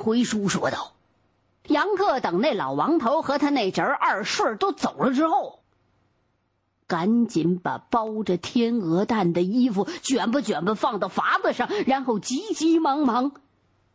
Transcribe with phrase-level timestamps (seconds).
[0.00, 0.92] 回书说道
[1.68, 5.60] ：“杨克等那老王头和他那侄儿二顺都走了之后，
[6.86, 13.32] 赶紧把包着天鹅蛋的衣服卷吧卷吧放到筏子上，然后急急忙忙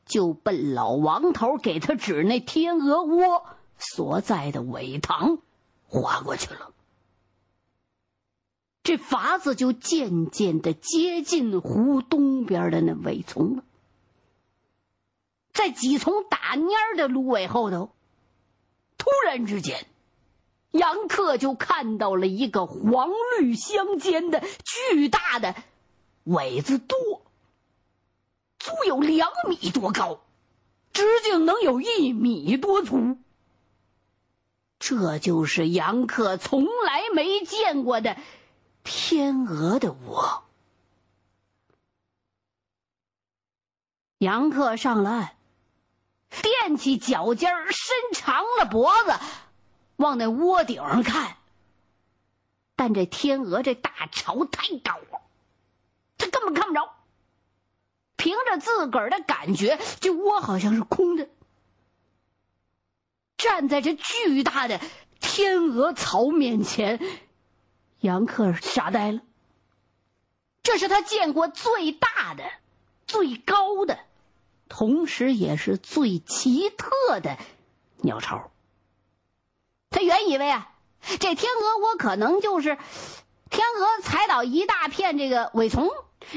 [0.05, 3.45] 就奔老王头给他指那天鹅窝
[3.77, 5.39] 所在的苇塘
[5.87, 6.69] 划过去了。
[8.83, 13.63] 这筏子就渐渐的接近湖东边的那苇丛了。”
[15.53, 17.91] 在几丛打蔫儿的芦苇后头，
[18.97, 19.85] 突然之间，
[20.71, 25.55] 杨克就看到了一个黄绿相间的巨大的
[26.23, 27.21] 苇子垛，
[28.57, 30.21] 足有两米多高，
[30.91, 33.17] 直径能有一米多粗。
[34.79, 38.17] 这就是杨克从来没见过的
[38.83, 40.43] 天鹅的窝。
[44.17, 45.35] 杨克上了岸。
[46.41, 49.13] 踮起脚尖，伸长了脖子，
[49.97, 51.37] 往那窝顶上看。
[52.75, 55.21] 但这天鹅这大巢太高了，
[56.17, 56.95] 他根本看不着。
[58.17, 61.29] 凭着自个儿的感觉，这窝好像是空的。
[63.37, 64.79] 站在这巨大的
[65.19, 66.99] 天鹅巢面前，
[67.99, 69.21] 杨克傻呆了。
[70.63, 72.49] 这是他见过最大的、
[73.05, 73.99] 最高的。
[74.69, 77.37] 同时，也是最奇特的
[77.97, 78.51] 鸟巢。
[79.89, 80.71] 他原以为啊，
[81.19, 82.77] 这天鹅窝可能就是
[83.49, 85.89] 天鹅踩倒一大片这个苇丛，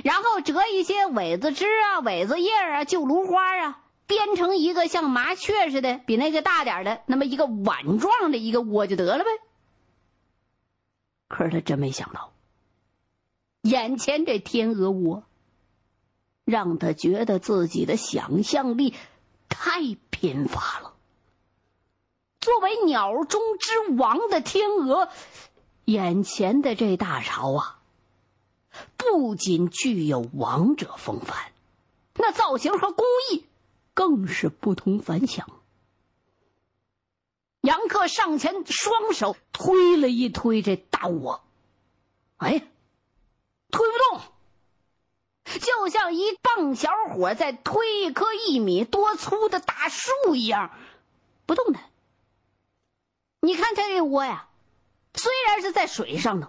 [0.04, 9.30] 然后折一些苇子枝啊、苇子叶啊、旧芦花啊，编成一个像麻雀似的、比那个大点的那么一个碗状的一个窝就得了呗。
[11.28, 12.32] 可是他真没想到，
[13.62, 15.25] 眼前这天鹅窝。
[16.46, 18.94] 让他觉得自己的想象力
[19.48, 19.80] 太
[20.10, 20.94] 贫乏了。
[22.40, 25.08] 作为鸟中之王的天鹅，
[25.86, 27.80] 眼前的这大巢啊，
[28.96, 31.52] 不仅具有王者风范，
[32.14, 33.44] 那造型和工艺
[33.92, 35.50] 更是不同凡响。
[37.62, 41.42] 杨克上前，双手推了一推这大窝，
[42.36, 42.60] 哎，
[43.72, 44.22] 推不动。
[45.58, 50.70] 就像一棒小伙在推一棵一米多粗的大树一样，
[51.46, 51.82] 不动弹。
[53.40, 54.48] 你看它这窝呀，
[55.14, 56.48] 虽然是在水上头，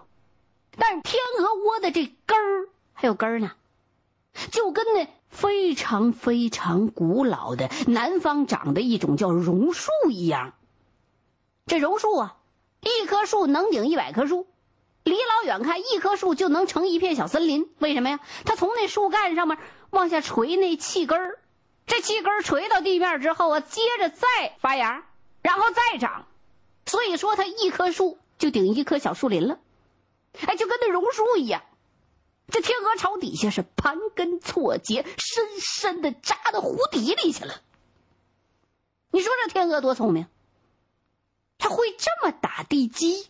[0.76, 3.52] 但是天鹅窝的这根儿还有根儿呢，
[4.50, 10.54] 就跟那非常非常古老的南方长的一种叫榕树一样。
[11.66, 12.36] 这榕树啊，
[12.80, 14.46] 一棵树能顶一百棵树。
[15.04, 17.72] 离老远看，一棵树就能成一片小森林。
[17.78, 18.20] 为什么呀？
[18.44, 19.58] 它从那树干上面
[19.90, 21.38] 往下垂那气根儿，
[21.86, 24.26] 这气根儿垂到地面之后啊，接着再
[24.60, 25.06] 发芽，
[25.40, 26.26] 然后再长。
[26.86, 29.58] 所以说，它一棵树就顶一棵小树林了。
[30.46, 31.62] 哎，就跟那榕树一样。
[32.50, 37.60] 这天鹅巢底下是盘根错节，深深的扎到湖底里去了。
[39.10, 40.26] 你说这天鹅多聪明？
[41.58, 43.28] 它会这么打地基。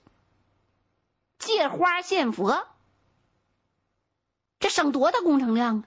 [1.49, 2.69] 借花献佛，
[4.61, 5.85] 这省多大工程量啊！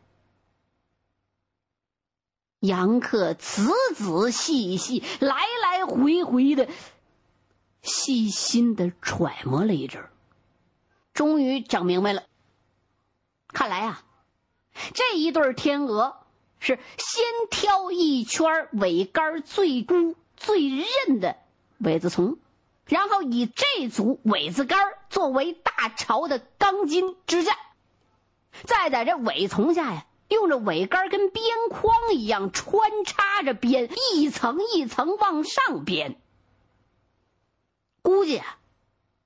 [2.61, 6.67] 杨克仔仔细细、来来回回的
[7.83, 10.09] 细心的揣摩了一阵
[11.13, 12.23] 终于整明白了。
[13.49, 14.03] 看来啊，
[14.95, 16.25] 这一对天鹅
[16.59, 21.37] 是先挑一圈尾杆最粗、最韧的
[21.77, 22.39] 苇子丛。
[22.91, 24.77] 然后以这组苇子杆
[25.09, 27.55] 作为大巢的钢筋支架，
[28.65, 36.19] 再在这苇丛下呀，用这苇杆跟边框一样穿插着编，一层一层往上编。
[38.01, 38.57] 估计啊，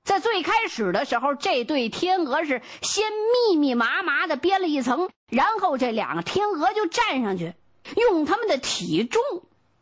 [0.04, 3.10] 在最开始的时候，这对天鹅是先
[3.50, 7.52] 密密麻麻的编了一层，然后这两个天鹅就站上去，
[7.96, 9.20] 用他们的体重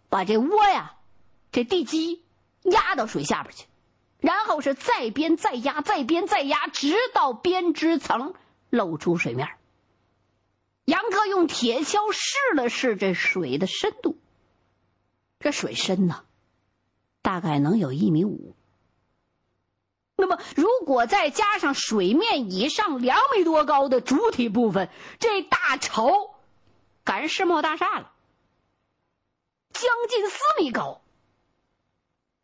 [0.08, 0.94] 把这窝呀，
[1.52, 2.24] 这地基
[2.62, 3.66] 压到水下边去。
[4.24, 8.32] 然后是再编再压，再编再压，直到编织层
[8.70, 9.46] 露出水面。
[10.86, 14.18] 杨克用铁锹试了试这水的深度，
[15.40, 16.24] 这水深呢，
[17.20, 18.56] 大概能有一米五。
[20.16, 24.88] 那么，如果再加上水面以上两米多高的主体部分，
[25.20, 26.34] 这大潮
[27.04, 28.10] 赶上世贸大厦了，
[29.74, 31.02] 将近四米高。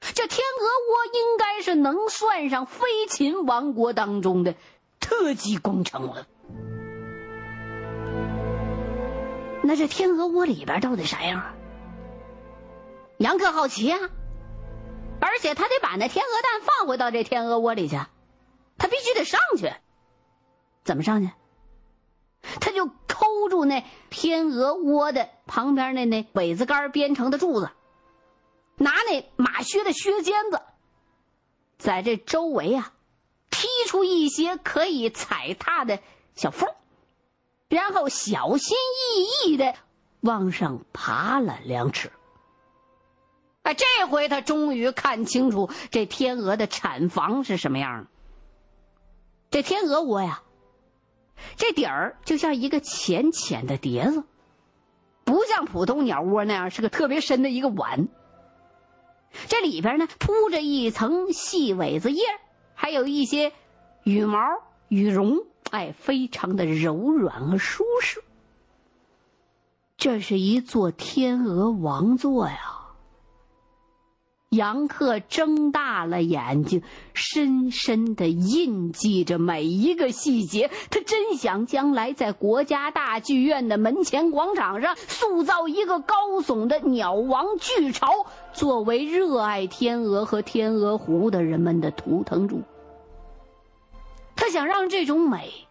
[0.00, 4.54] 这天鹅窝应该是能算上飞禽王国当中的
[4.98, 6.26] 特级工程了。
[9.62, 11.54] 那这天鹅窝里边到底啥样啊？
[13.18, 13.98] 杨克好奇啊，
[15.20, 17.96] 而且他得把那天鹅蛋放回到这天鹅窝里去，
[18.78, 19.70] 他必须得上去。
[20.82, 21.30] 怎么上去？
[22.58, 27.70] 他就抠住那天鹅窝的旁边那那苇子杆编成的柱子，
[28.82, 30.62] 拿那马靴的靴尖子，
[31.76, 32.94] 在这周围啊，
[33.50, 36.00] 踢出一些可以踩踏的
[36.34, 36.66] 小缝，
[37.68, 38.74] 然后小心
[39.44, 39.74] 翼翼的
[40.22, 42.10] 往上爬了两尺。
[43.64, 48.08] 哎，这回他终于看清楚这天鹅的产房是什么样了。
[49.50, 50.42] 这天鹅窝呀。
[51.56, 54.24] 这底儿就像一个浅浅的碟子，
[55.24, 58.08] 不像普通鸟窝那样是个特别深的一个碗。
[59.48, 62.22] 这里边呢铺着一层细苇子叶，
[62.74, 63.52] 还有一些
[64.02, 64.38] 羽毛、
[64.88, 68.22] 羽绒，哎，非常的柔软和舒适。
[69.96, 72.79] 这是一座天鹅王座呀。
[74.50, 76.82] 杨克睁大了眼睛，
[77.14, 80.68] 深深的印记着每一个细节。
[80.90, 88.08] 他真想将来在国家大剧院的门前广场上塑造一个高耸的鸟王巨巢，
[88.52, 92.62] 作为热爱天鹅和天鹅湖的人们的图腾柱。
[94.34, 95.68] 他想让这种美，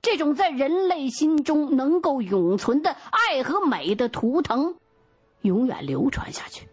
[0.00, 4.76] 这种在人类心中能够永存的爱和美的图腾，
[5.40, 6.68] 永远流传下去。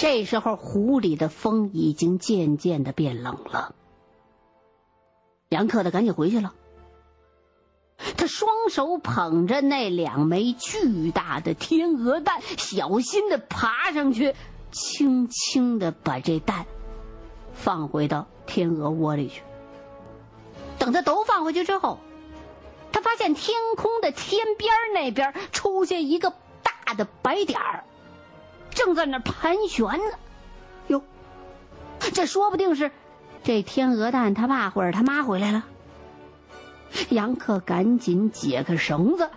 [0.00, 3.74] 这时候，湖里的风已经渐渐的变冷了。
[5.50, 6.54] 杨克的赶紧回去了。
[8.16, 14.34] 他双手捧着那两枚巨大的天鹅蛋，小心的爬上去，
[14.72, 16.64] 轻轻的把这蛋
[17.52, 19.42] 放回到天鹅窝里去。
[20.78, 21.98] 等他都放回去之后，
[22.90, 26.32] 他发现天空的天边那边出现一个
[26.62, 27.84] 大的白点儿。
[28.82, 30.18] 正在那盘旋呢，
[30.86, 31.02] 哟，
[32.14, 32.90] 这说不定是
[33.44, 35.66] 这天鹅蛋他爸或者他妈回来了。
[37.10, 39.28] 杨克赶紧解开绳子，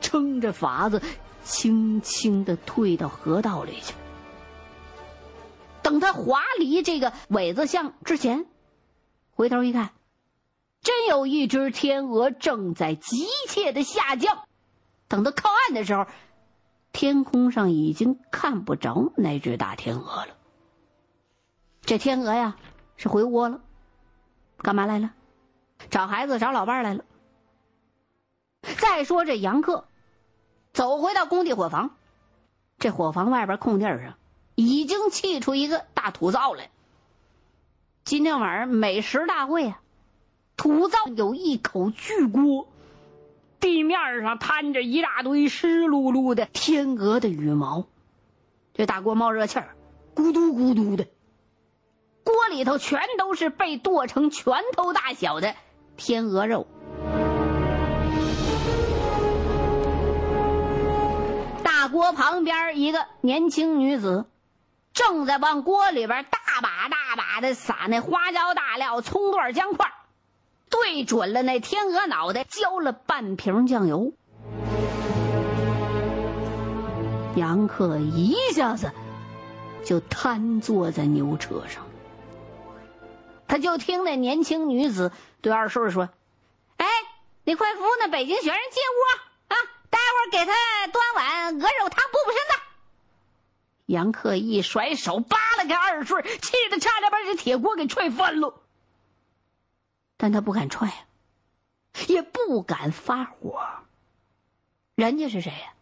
[0.00, 1.00] 撑着筏子，
[1.44, 3.94] 轻轻的退到河道里去。
[5.80, 8.44] 等他划离这个苇子巷之前，
[9.30, 9.90] 回头一看，
[10.82, 14.40] 真有一只天鹅正在急切的下降。
[15.06, 16.06] 等到靠岸的时候。
[16.98, 20.34] 天空上已经看不着那只大天鹅了。
[21.82, 22.56] 这天鹅呀，
[22.96, 23.60] 是回窝了。
[24.56, 25.12] 干嘛来了？
[25.90, 27.04] 找孩子，找老伴来了。
[28.78, 29.86] 再说这杨克，
[30.72, 31.94] 走回到工地伙房，
[32.80, 34.18] 这伙房外边空地上
[34.56, 36.68] 已经砌出一个大土灶来。
[38.02, 39.80] 今天晚上美食大会啊，
[40.56, 42.66] 土灶有一口巨锅。
[43.60, 47.86] 地面上摊着一大堆湿漉漉的天鹅的羽毛，
[48.72, 49.74] 这大锅冒热气儿，
[50.14, 51.06] 咕嘟咕嘟的。
[52.24, 55.54] 锅里头全都是被剁成拳头大小的
[55.96, 56.66] 天鹅肉。
[61.64, 64.26] 大锅旁边一个年轻女子，
[64.92, 69.90] 正在往锅里边大把大把的撒那花椒大料、葱段、姜块。
[70.70, 74.12] 对准了那天鹅脑袋，浇了半瓶酱油。
[77.36, 78.90] 杨克一下子
[79.84, 81.86] 就瘫坐在牛车上。
[83.46, 86.08] 他就听那年轻女子对二顺说
[86.76, 86.86] ：“哎，
[87.44, 89.00] 你快扶那北京学生进屋
[89.48, 89.56] 啊！
[89.88, 92.62] 待会儿给他端碗鹅肉汤补补身子。”
[93.86, 98.60] 杨克一甩手扒拉开二顺，气得差点把这铁锅给踹翻了。
[100.18, 101.06] 但他不敢踹，
[102.08, 103.64] 也不敢发火。
[104.94, 105.74] 人家是谁呀？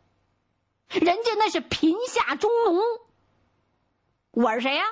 [0.88, 2.81] 人家那是贫下中农。
[4.31, 4.85] 我是谁呀？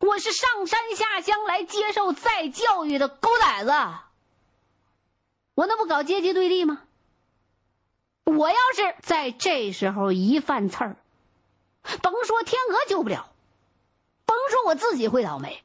[0.00, 3.70] 我是上山下乡来接受再教育的狗崽子。
[5.54, 6.82] 我那不搞阶级对立吗？
[8.24, 10.96] 我要是在这时候一犯刺儿，
[12.02, 13.32] 甭说天鹅救不了，
[14.26, 15.63] 甭说我自己会倒霉。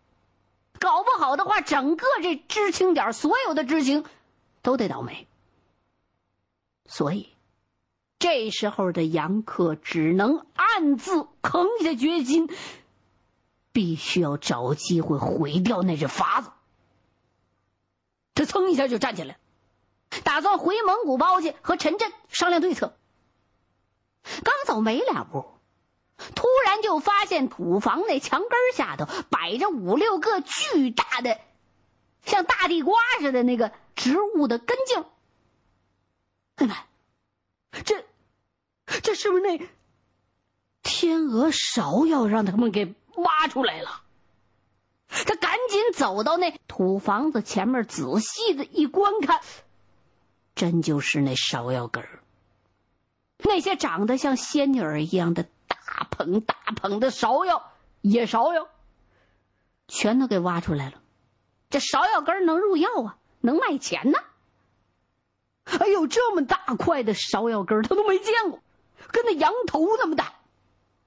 [0.80, 4.06] 搞不好的话，整个这知青点所有的知青，
[4.62, 5.28] 都得倒霉。
[6.86, 7.36] 所以，
[8.18, 12.50] 这时候的杨克只能暗自扛下决心，
[13.72, 16.52] 必须要找机会毁掉那只筏子。
[18.34, 19.38] 他噌一下就站起来，
[20.24, 22.98] 打算回蒙古包去和陈震商量对策。
[24.44, 25.46] 刚走没两步，
[26.36, 31.40] 突然就发现土房那墙根下头摆着五六个巨大的，
[32.26, 35.04] 像大地瓜似的那个植物的根茎。
[36.56, 36.76] 哎妈，
[37.86, 38.04] 这
[39.02, 39.70] 这是不是那
[40.84, 44.04] 天鹅芍药让他们给挖出来了？
[45.08, 49.40] 他赶紧走到那土房子前面，仔细的一观看，
[50.54, 52.20] 真就是那芍药根儿。
[53.38, 55.48] 那些长得像仙女儿一样的
[55.90, 58.68] 大捧大捧的芍药、野芍药，
[59.88, 61.02] 全都给挖出来了。
[61.72, 64.20] 这芍药根能入药啊，能卖钱呢。
[65.64, 68.60] 哎呦，这么大块的芍药根他都没见过，
[69.12, 70.34] 跟那羊头那么大。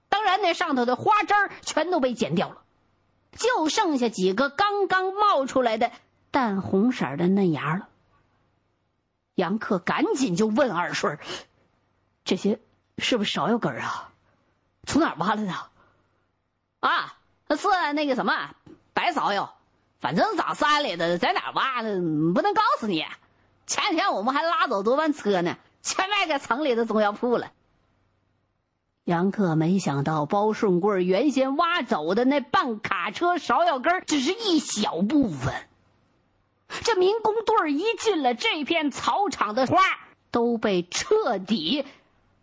[0.09, 2.63] 当然，那上头的花枝儿全都被剪掉了，
[3.37, 5.93] 就剩下几个刚刚冒出来的
[6.33, 7.89] 淡红色的嫩芽了。
[9.37, 11.19] 杨克赶紧就问二顺
[12.25, 12.61] 这些
[12.99, 14.12] 是不是芍药根啊？
[14.87, 15.53] 从哪儿挖来的？
[16.81, 17.15] 啊，
[17.51, 18.55] 是那个什么
[18.93, 19.55] 白芍药，
[20.01, 22.01] 反正长山里的，在哪儿挖的
[22.35, 23.05] 不能告诉你。
[23.67, 27.53] 前天我们还拉走多班车呢，全卖给城里的中药铺了。
[29.05, 35.55] 杨克没想到包顺贵原先挖走的那半卡车芍药根只是一小部分。
[36.83, 39.79] 这民工队一进了这片草场的花
[40.31, 41.85] 都被彻底。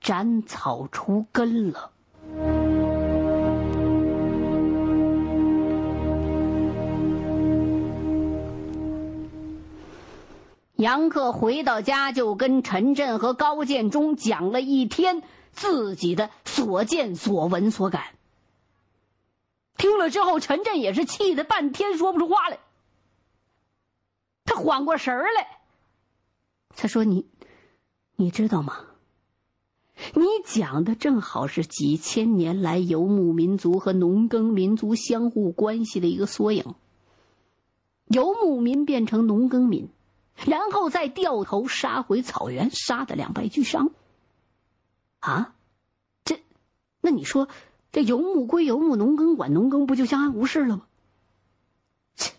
[0.01, 1.91] 斩草除根了。
[10.79, 15.21] 杨克回到家，就跟陈震和高建中讲了一天
[15.51, 18.15] 自己的所见所闻所感。
[19.77, 22.59] 听了之后，陈震也是气得半天说不出话来。
[24.45, 25.59] 他缓过神儿来，
[26.69, 27.25] 他说：“你，
[28.15, 28.77] 你知道吗？”
[30.15, 36.73] 你讲的正好是几千年来游牧民族和农耕民族相互关系的一个缩影。
[38.05, 39.89] 游牧民变成农耕民，
[40.45, 43.91] 然后再掉头杀回草原，杀的两败俱伤。
[45.19, 45.53] 啊，
[46.23, 46.41] 这，
[47.01, 47.49] 那你说，
[47.91, 50.85] 这游牧归游牧，农耕管农耕，不就相安无事了吗？
[52.15, 52.33] 切，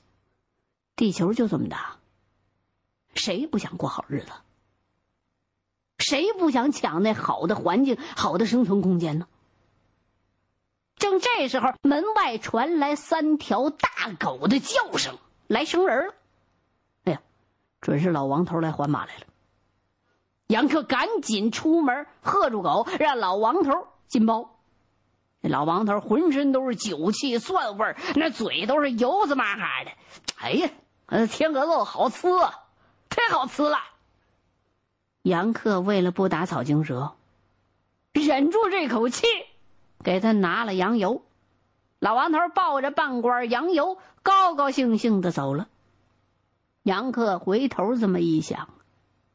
[0.97, 1.99] 地球就这么大，
[3.15, 4.31] 谁不想过好日子？
[5.99, 9.29] 谁不想抢那好的环境、好的生存空间呢？
[10.97, 16.15] 正这时候，门外传来三条大狗的叫声，来生人了。
[17.81, 19.23] 准是老王头来还马来了。
[20.49, 24.57] 杨克赶紧出门喝住狗，让老王头进包。
[25.41, 29.91] 那老王头浑身都是酒气蒜味儿，那嘴都是油子麻哈的。
[30.37, 30.69] 哎呀，
[31.27, 32.53] 天鹅肉好吃，啊
[33.09, 33.79] 太好吃了。
[35.23, 37.13] 杨克为了不打草惊蛇，
[38.13, 39.27] 忍住这口气，
[40.03, 41.23] 给他拿了羊油。
[41.99, 45.69] 老王头抱着半罐羊油，高高兴兴的走了。
[46.83, 48.69] 杨克回头这么一想，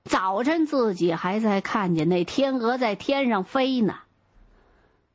[0.04, 4.00] 早晨自己还在看见那天鹅在天上飞呢，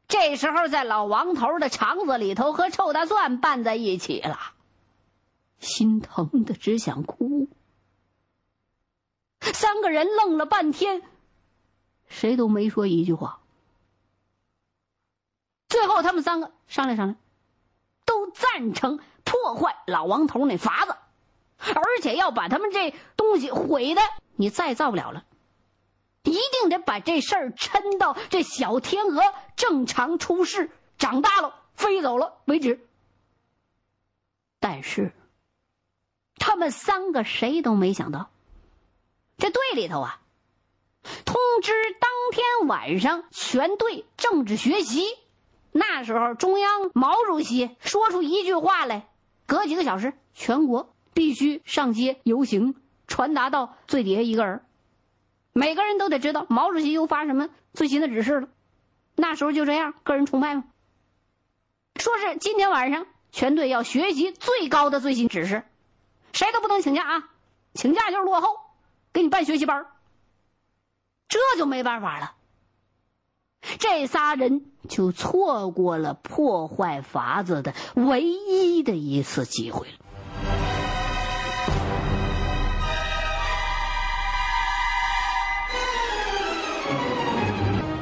[0.06, 4.38] 这时候在老王头的肠子里头和臭大蒜拌在一起了，
[5.58, 7.48] 心疼的只想哭。
[9.40, 11.02] 三个人愣了半天，
[12.06, 13.40] 谁都没说一句话。
[15.68, 17.16] 最后，他们三个商量商量，
[18.04, 20.94] 都赞成破坏老王头那法子，
[21.60, 24.00] 而且要把他们这东西毁的，
[24.36, 25.24] 你再造不了了，
[26.22, 29.22] 一定得把这事儿抻到这小天鹅
[29.56, 32.86] 正常出世、长大了、飞走了为止。
[34.58, 35.12] 但是，
[36.36, 38.30] 他们三个谁都没想到。
[39.38, 40.20] 这队里头啊，
[41.24, 45.04] 通知当天晚上全队政治学习。
[45.72, 49.08] 那时候，中央毛主席说出一句话来，
[49.46, 52.74] 隔几个小时，全国必须上街游行，
[53.06, 54.62] 传达到最底下一个人。
[55.52, 58.48] 每个人都得知道毛主席又发什么最新的指示了。
[59.16, 60.64] 那时候就这样，个人崇拜吗？
[61.96, 65.64] 说是今天晚上全队要学习最高的最新指示，
[66.32, 67.30] 谁都不能请假啊！
[67.74, 68.48] 请假就是落后。
[69.12, 69.86] 给你办学习班
[71.28, 72.36] 这就没办法了。
[73.78, 79.94] 这仨人就错过了破坏法子的唯一的一次机会了。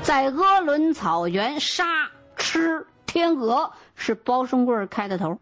[0.08, 5.38] 在鄂伦草原杀吃天鹅是包生贵开的头，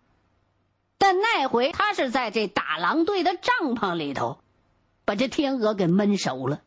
[0.99, 4.41] 但那回他是在这打狼队的帐篷里头。
[5.05, 6.63] 把这天鹅给焖熟了，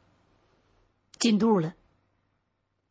[1.17, 1.73] 进肚了。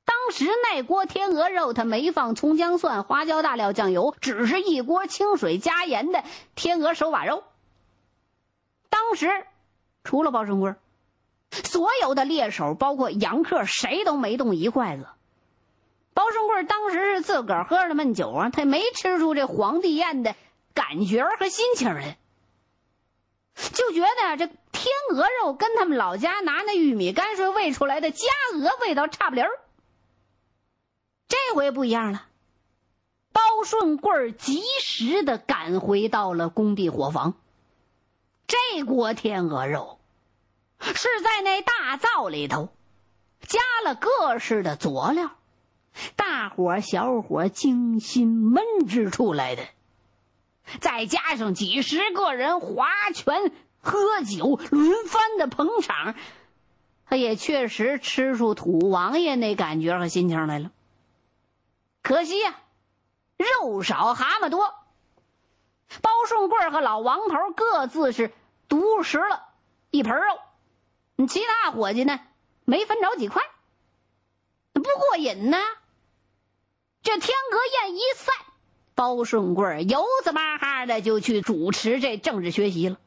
[0.05, 6.23] 当时那锅天鹅肉，他没放葱姜蒜、花椒、大料、酱油，只是一锅清水加盐的
[6.55, 7.45] 天鹅手把肉。
[8.91, 9.27] 当时
[10.05, 10.75] 除了包顺贵，
[11.51, 15.07] 所有的猎手，包括杨克，谁都没动一筷子。
[16.15, 20.35] 包顺贵当时是自个儿喝了闷酒啊，他也没吃出这皇帝宴的
[20.75, 22.19] 感觉和心情来，
[23.55, 29.51] 就觉得这天鹅肉跟他们老家拿那玉米泔水喂出来的家鹅味道差不离儿。
[31.29, 32.27] 这回不一样了，
[33.33, 37.35] 包顺贵及时的赶回到了工地伙房。
[38.47, 39.98] 这锅天鹅肉
[40.81, 42.69] 是在那大灶里头
[43.41, 45.31] 加了各式的佐料，
[46.17, 49.63] 大火小火精心焖制出来的，
[50.81, 56.15] 再加上几十个人划拳喝酒轮番的捧场，
[57.07, 60.71] 他也确实吃出土王爷那感觉和心情来了。
[62.03, 62.55] 可惜呀，
[63.37, 64.75] 肉少蛤蟆多。
[66.03, 68.31] 包顺贵和老王头各自是
[68.69, 69.49] 独食了
[69.91, 70.39] 一盆肉，
[71.21, 72.21] 你其他伙计呢
[72.65, 73.43] 没分着几块。
[74.73, 75.59] 不过瘾呢。
[77.03, 78.35] 这天鹅宴一散，
[78.95, 82.99] 包顺贵油子麻哈的就去主持这政治学习了。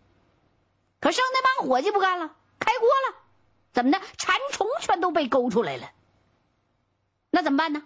[0.99, 3.17] 可剩那帮伙计不干了，开锅了。
[3.71, 4.01] 怎么的？
[4.17, 5.91] 馋虫全都被勾出来了。
[7.29, 7.83] 那怎么办呢？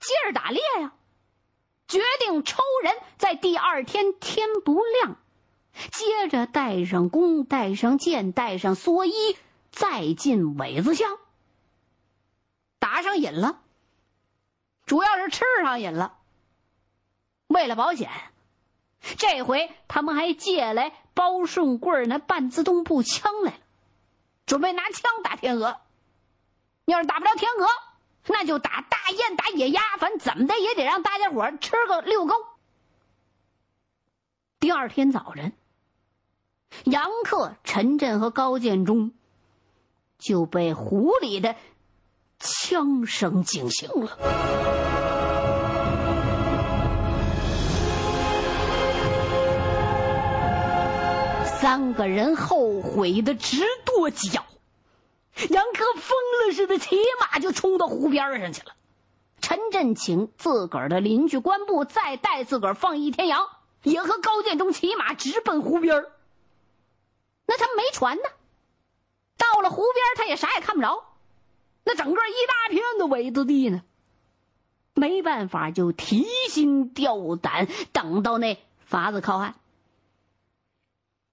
[0.00, 0.92] 接着打猎呀！
[1.88, 5.16] 决定抽人，在第二天天不亮，
[5.90, 9.36] 接着带上弓，带上箭，带上蓑衣，
[9.70, 11.18] 再进苇子乡。
[12.78, 13.60] 打上瘾了，
[14.84, 16.18] 主要是吃上瘾了。
[17.46, 18.10] 为了保险，
[19.16, 23.58] 这回他们还借来包顺贵那半自动步枪来了，
[24.46, 25.80] 准备拿枪打天鹅。
[26.84, 27.66] 要是打不着天鹅。
[28.28, 32.36] 那就打大雁，打野鸭，反正怎么的也得让大家伙吃个六够。
[34.60, 35.52] 第二天早晨，
[36.84, 39.12] 杨克、陈震和高建中
[40.18, 41.56] 就被湖里的
[42.38, 44.18] 枪声惊醒了。
[51.60, 54.44] 三个人后悔的直跺脚。
[55.48, 58.72] 杨克疯了似的骑马就冲到湖边上去了。
[59.40, 63.46] 陈震请自个儿的邻居关布再带自个儿放一天羊，
[63.82, 66.12] 也和高建中骑马直奔湖边儿
[67.52, 68.22] 那他没船呢，
[69.36, 71.04] 到了湖边他也啥也看不着，
[71.84, 73.82] 那整个一大片的苇子地呢。
[74.94, 79.54] 没办法，就提心吊胆等到那筏子靠岸。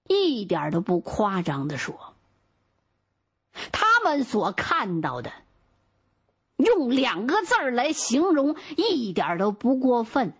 [0.08, 2.14] 一点都不夸张的说。
[3.72, 5.32] 他们所看到的，
[6.56, 10.34] 用两个字儿来形容，一点都不过分。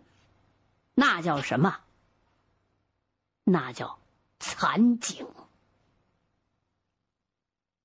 [0.92, 1.78] 那叫什么？
[3.44, 3.98] 那叫
[4.38, 5.26] 惨景。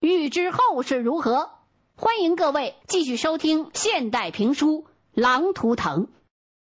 [0.05, 1.49] 欲知后事如何，
[1.95, 4.83] 欢迎各位继续收听现代评书
[5.15, 6.03] 《狼图腾》。